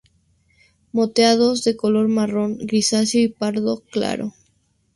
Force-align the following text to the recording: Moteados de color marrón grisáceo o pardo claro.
Moteados 0.93 1.63
de 1.63 1.77
color 1.81 2.07
marrón 2.07 2.57
grisáceo 2.69 3.23
o 3.29 3.33
pardo 3.41 3.73
claro. 3.93 4.27